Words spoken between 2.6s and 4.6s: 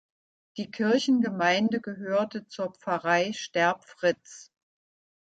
Pfarrei Sterbfritz.